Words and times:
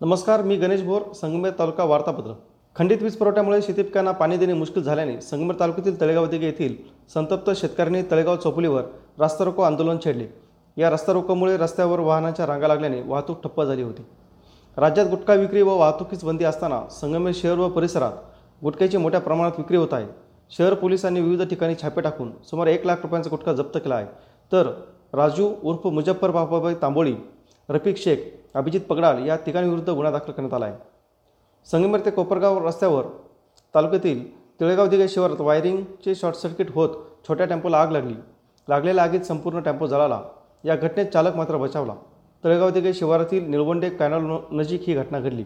नमस्कार 0.00 0.42
मी 0.42 0.56
गणेश 0.56 0.82
भोर 0.82 1.02
संगमेर 1.12 1.52
तालुका 1.58 1.84
वार्तापत्र. 1.84 2.32
खंडित 2.76 3.02
वीज 3.02 3.16
पुरवठ्यामुळे 3.16 3.62
शेतीपिकांना 3.62 4.12
पाणी 4.12 4.36
देणे 4.36 4.52
मुश्किल 4.52 4.82
झाल्याने 4.82 5.20
संगमेर 5.20 5.56
तालुक्यातील 5.60 6.00
तळेगाव 6.00 6.26
दिघे 6.26 6.46
येथील 6.46 6.76
संतप्त 7.14 7.50
शेतकऱ्यांनी 7.56 8.02
तळेगाव 8.10 8.36
चौफुलीवर 8.36 8.82
रास्ता 9.18 9.44
रोको 9.44 9.62
आंदोलन 9.62 9.96
छेडले. 10.04 10.26
या 10.76 10.90
रस्ता 10.90 11.12
रोकोमुळे 11.12 11.56
रस्त्यावर 11.56 11.98
वाहनांच्या 11.98 12.46
रांगा 12.46 12.68
लागल्याने 12.68 13.02
वाहतूक 13.06 13.42
ठप्प 13.42 13.62
झाली 13.62 13.82
होती. 13.82 14.02
राज्यात 14.76 15.06
गुटखा 15.06 15.34
विक्री 15.34 15.62
व 15.62 15.76
वाहतुकीस 15.78 16.24
बंदी 16.24 16.44
असताना 16.44 16.88
संगमेर 16.90 17.32
शहर 17.34 17.58
व 17.58 17.68
परिसरात 17.68 18.12
गुटख्याची 18.62 18.96
मोठ्या 18.96 19.20
प्रमाणात 19.20 19.52
विक्री 19.58 19.76
होत 19.76 19.88
आहे. 19.92 20.31
शहर 20.56 20.74
पोलिसांनी 20.74 21.20
विविध 21.20 21.42
ठिकाणी 21.42 21.74
छापे 21.82 22.00
टाकून 22.00 22.30
सुमारे 22.44 22.72
एक 22.74 22.86
लाख 22.86 22.96
रुपयांचा 23.02 23.30
गुटखा 23.30 23.52
जप्त 23.52 23.78
केला 23.78 23.94
आहे. 23.94 24.06
तर 24.52 24.70
राजू 25.12 25.48
उर्फ 25.62 25.86
मुजफ्फर 25.86 26.30
बाबाबाई 26.30 26.74
तांबोळी 26.82 27.14
रफिक 27.68 27.96
शेख 27.96 28.16
अभिजित 28.54 28.80
पगडाल 28.80 29.26
या 29.26 29.36
तिघांविरुद्ध 29.46 29.90
गुन्हा 29.90 30.10
दाखल 30.12 30.32
करण्यात 30.32 30.54
आला 30.54 30.64
आहे. 30.64 30.76
संगमेर 31.66 32.00
ते 32.04 32.10
कोपरगाव 32.10 32.66
रस्त्यावर 32.66 33.04
तालुक्यातील 33.74 34.24
तिळेगाव 34.60 34.86
दिघे 34.86 35.08
शिवारात 35.08 35.40
वायरिंगचे 35.40 36.14
शॉर्ट 36.14 36.36
सर्किट 36.36 36.74
होत 36.74 36.88
छोट्या 37.28 37.46
टेम्पोला 37.46 37.78
आग 37.78 37.90
लागली. 37.92 38.14
लागलेल्या 38.68 39.04
आगीत 39.04 39.20
संपूर्ण 39.20 39.60
टेम्पो 39.60 39.86
जळाला. 39.86 40.20
या 40.64 40.76
घटनेत 40.76 41.06
चालक 41.06 41.36
मात्र 41.36 41.56
बचावला. 41.56 41.94
तळेगाव 42.44 42.70
दिघे 42.70 42.92
शिवारातील 42.94 43.48
निळवंडे 43.50 43.90
कॅनल 43.90 44.36
नजीक 44.52 44.82
ही 44.86 44.94
घटना 44.94 45.20
घडली. 45.20 45.44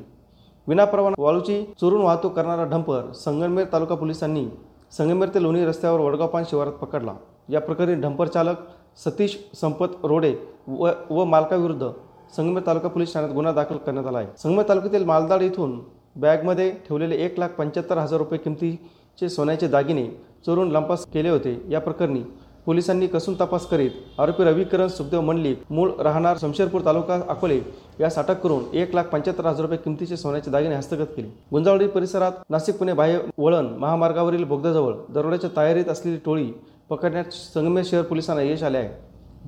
विनापरवाना 0.67 1.23
वाळूची 1.23 1.65
चोरून 1.81 2.03
वाहतूक 2.03 2.33
करणारा 2.33 2.65
डंपर 2.65 3.13
संगमेर 3.13 3.67
तालुका 3.73 3.95
पोलिसांनी 3.95 4.47
संगमेर 4.93 5.29
ते 5.35 5.43
लोणी 5.43 5.65
रस्त्यावर 5.67 6.01
वडगावपान 6.01 6.45
शिवारात 6.51 6.73
पकडला. 6.73 7.15
या 7.49 7.61
प्रकरणी 7.61 7.95
डंपर 8.01 8.29
चालक 8.29 8.57
सतीश 9.05 9.37
संपत 9.55 10.05
रोडे 10.05 10.35
व 10.69 10.91
व 11.11 11.25
मालकाविरुद्ध 11.25 11.89
संगमेर 12.37 12.63
तालुका 12.67 12.89
पोलीस 12.89 13.13
ठाण्यात 13.15 13.33
गुन्हा 13.35 13.53
दाखल 13.53 13.77
करण्यात 13.77 14.07
आला 14.07 14.19
आहे. 14.19 14.29
संगमेर 14.39 14.69
तालुक्यातील 14.69 15.05
मालदाड 15.05 15.43
इथून 15.43 15.79
बॅगमध्ये 16.21 16.71
ठेवलेले 16.89 17.17
एक 17.25 17.39
लाख 17.39 17.49
पंच्याहत्तर 17.59 17.99
हजार 17.99 18.19
रुपये 18.19 18.39
किमतीचे 18.39 19.29
सोन्याचे 19.29 19.69
दागिने 19.69 20.07
चोरून 20.47 20.71
लंपास 20.73 21.05
केले 21.13 21.29
होते. 21.29 21.61
या 21.69 21.81
प्रकरणी 21.81 22.23
पोलिसांनी 22.67 23.07
कसून 23.07 23.35
तपास 23.41 23.67
करीत 23.67 23.91
आरोपी 24.21 24.45
रविकरण 24.45 24.89
सुखदेव 24.89 25.21
मंडलिक 25.21 25.63
मूळ 25.71 25.91
राहणार 26.05 26.37
शमशेरपूर 26.41 26.81
तालुका 26.85 27.21
अकोले 27.29 27.61
यास 28.01 28.19
अटक 28.19 28.41
करून 28.43 28.65
एक 28.77 28.95
लाख 28.95 29.05
पंच्याहत्तर 29.13 29.47
हजार 29.47 29.63
रुपये 29.63 29.79
किमतीचे 29.85 30.17
सोन्याचे 30.17 30.51
दागिने 30.51 30.75
हस्तगत 30.75 31.13
केले. 31.17 31.29
गुंजावळी 31.53 31.87
परिसरात 31.89 32.33
नाशिक 32.51 32.79
पुणे 32.79 32.93
बाह्य 32.93 33.19
वळण 33.39 33.67
महामार्गावरील 33.79 34.45
बोगद्याजवळ 34.45 34.95
दरोड्याच्या 35.15 35.51
तयारीत 35.57 35.89
असलेली 35.89 36.17
टोळी 36.25 36.51
पकडण्यात 36.91 37.33
संगमेर 37.33 37.85
शहर 37.87 38.03
पोलिसांना 38.03 38.43
यश 38.43 38.63
आले 38.63 38.79
आहे. 38.79 38.89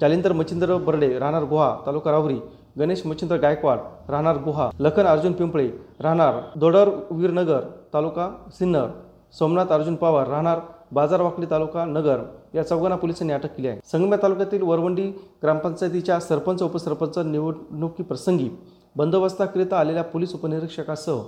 जालिंदर 0.01 0.33
मच्छिंद्र 0.33 0.77
बर्डे 0.77 1.19
राहणार 1.19 1.45
गुहा 1.45 1.75
तालुका 1.87 2.11
रावरी 2.13 2.39
गणेश 2.79 3.05
मच्छिंद्र 3.07 3.37
गायकवाड 3.37 3.79
राहणार 4.11 4.37
गुहा 4.45 4.71
लखन 4.81 5.07
अर्जुन 5.07 5.33
पिंपळे 5.33 5.69
राहणार 6.03 6.41
दोडर 6.57 6.89
वीरनगर 7.11 7.61
तालुका 7.95 8.31
सिन्नर 8.59 8.87
सोमनाथ 9.39 9.73
अर्जुन 9.73 9.95
पवार 9.95 10.29
राहणार 10.29 10.59
बाजारवाकडी 10.93 11.47
तालुका 11.51 11.85
नगर 11.85 12.21
या 12.55 12.63
चौघांना 12.63 12.97
पोलिसांनी 12.97 13.33
अटक 13.33 13.55
केली 13.57 13.69
आहे. 13.69 13.81
संगम्या 13.85 14.19
तालुक्यातील 14.23 14.63
वरवंडी 14.63 15.07
ग्रामपंचायतीच्या 15.43 16.19
सरपंच 16.21 16.63
उपसरपंच 16.63 17.19
निवडणुकीप्रसंगी 17.19 18.49
बंदोबस्ताकरिता 18.97 19.79
आलेल्या 19.79 20.03
पोलीस 20.05 20.35
उपनिरीक्षकासह 20.35 21.21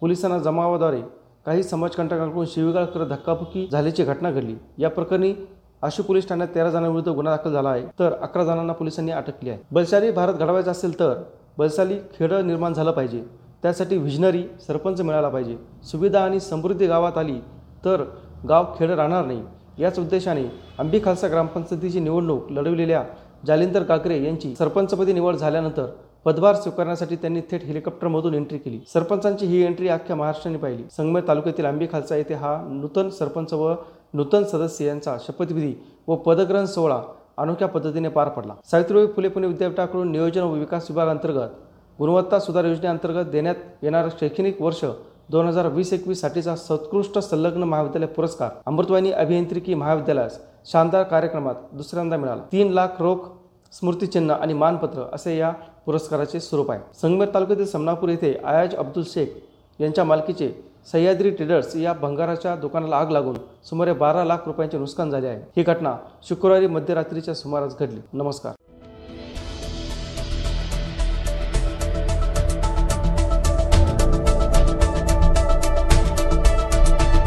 पोलिसांना 0.00 0.38
जमावाद्वारे 0.38 1.00
काही 1.46 1.62
समाजकंटकांकडून 1.62 2.46
शिवीगाळ 2.46 2.84
करत 2.84 3.06
धक्काबुक्की 3.06 3.66
झाल्याची 3.72 4.04
घटना 4.04 4.30
घडली. 4.30 4.54
या 4.78 4.90
प्रकरणी 4.90 5.34
आशू 5.82 6.02
पोलीस 6.02 6.28
ठाण्यात 6.28 6.48
तेरा 6.54 6.70
जणांविरुद्ध 6.70 7.08
गुन्हा 7.08 7.34
दाखल 7.36 7.52
झाला 7.52 7.68
आहे 7.68 7.86
तर 7.98 8.12
अकरा 8.12 8.44
जणांना 8.44 8.72
पोलिसांनी 8.72 9.12
अटक 9.12 9.30
केली 9.30 9.50
आहे. 9.50 9.58
बलशाली 9.72 10.10
भारत 10.10 10.34
घडवायचा 10.34 10.70
असेल 10.70 10.98
तर 11.00 11.22
बलशाली 11.58 11.98
खेडं 12.14 12.46
निर्माण 12.46 12.74
झालं 12.74 12.90
पाहिजे. 12.90 13.22
त्यासाठी 13.62 13.96
व्हिजनरी 13.96 14.42
सरपंच 14.66 15.00
मिळाला 15.00 15.28
पाहिजे. 15.28 15.56
सुविधा 15.84 16.20
आणि 16.20 16.40
समृद्धी 16.40 16.86
गावात 16.86 17.18
आली 17.18 17.38
तर 17.84 18.04
गाव 18.48 18.64
खेडं 18.78 18.94
राहणार 18.94 19.24
नाही. 19.24 19.42
याच 19.78 19.98
उद्देशाने 19.98 20.44
आंबी 20.78 21.00
खालसा 21.04 21.28
ग्रामपंचायतीची 21.28 22.00
निवडणूक 22.00 22.50
लढविलेल्या 22.52 23.02
जालिंदर 23.46 23.82
काकरे 23.82 24.22
यांची 24.24 24.54
सरपंचपदी 24.56 25.12
निवड 25.12 25.36
झाल्यानंतर 25.36 25.86
पदभार 26.24 26.54
स्वीकारण्यासाठी 26.54 27.16
त्यांनी 27.16 27.40
थेट 27.50 27.64
हेलिकॉप्टरमधून 27.64 28.34
एंट्री 28.34 28.58
केली. 28.58 28.78
सरपंचांची 28.92 29.46
ही 29.46 29.62
एंट्री 29.62 29.88
अख्ख्या 29.88 30.16
महाराष्ट्राने 30.16 30.58
पाहिली. 30.58 30.82
संगमेर 30.96 31.22
तालुक्यातील 31.28 31.64
आंबी 31.64 31.86
खालसा 31.92 32.16
येथे 32.16 32.34
हा 32.34 32.56
नूतन 32.70 33.08
सरपंच 33.08 33.52
व 33.52 33.74
नूतन 34.14 34.44
सदस्य 34.44 34.86
यांचा 34.86 35.16
शपथविधी 35.20 35.74
व 36.08 36.16
पदग्रहण 36.16 36.66
सोहळा 36.66 37.00
अनोख्या 37.38 37.68
पद्धतीने 37.68 38.08
पार 38.08 38.28
पडला. 38.28 38.54
सावित्रीबाई 38.64 39.06
फुले 39.06 39.28
पुणे 39.28 39.46
विद्यापीठाकडून 39.46 40.10
नियोजन 40.12 40.42
व 40.42 40.52
विकास 40.52 40.90
विभागांतर्गत 40.90 41.50
गुणवत्ता 41.98 42.38
सुधार 42.38 42.64
योजनेअंतर्गत 42.64 43.30
देण्यात 43.30 43.54
येणारं 43.82 44.08
शैक्षणिक 44.20 44.62
वर्ष 44.62 44.84
दोन 45.28 45.46
हजार 45.46 45.66
वीस 45.72 45.92
एकवीससाठीचा 45.92 46.54
सर्वोत्कृष्ट 46.56 47.18
संलग्न 47.18 47.62
महाविद्यालय 47.62 48.06
पुरस्कार 48.06 48.50
अमृतवाणी 48.66 49.12
अभियांत्रिकी 49.12 49.74
महाविद्यालयास 49.74 50.38
शानदार 50.72 51.02
कार्यक्रमात 51.02 51.54
दुसऱ्यांदा 51.72 52.16
मिळाला. 52.16 52.42
तीन 52.52 52.72
लाख 52.72 53.00
रोख 53.00 53.28
स्मृतिचिन्ह 53.72 54.34
आणि 54.34 54.54
मानपत्र 54.54 55.02
असे 55.12 55.36
या 55.36 55.50
पुरस्काराचे 55.86 56.40
स्वरूप 56.40 56.70
आहे. 56.70 56.80
संगमेर 57.00 57.28
तालुक्यातील 57.34 57.66
समनापूर 57.66 58.08
येथे 58.08 58.34
आयाज 58.44 58.74
अब्दुल 58.74 59.04
शेख 59.06 59.80
यांच्या 59.80 60.04
मालकीचे 60.04 60.50
सह्याद्री 60.92 61.30
ट्रेडर्स 61.30 61.74
या 61.76 61.92
भंगाराच्या 61.92 62.54
दुकानाला 62.56 62.96
आग 62.96 63.10
लागून 63.10 63.36
सुमारे 63.68 63.92
बारा 63.92 64.24
लाख 64.24 64.46
रुपयांचे 64.46 64.78
नुकसान 64.78 65.10
झाले 65.10 65.28
आहे. 65.28 65.40
ही 65.56 65.62
घटना 65.62 65.96
शुक्रवारी 66.28 66.66
मध्यरात्रीच्या 66.66 67.34
सुमारास 67.34 67.78
घडली. 67.78 68.00
नमस्कार. 68.12 68.52